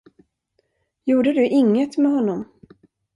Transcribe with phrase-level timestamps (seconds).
[1.05, 2.45] Gjorde du inget med honom?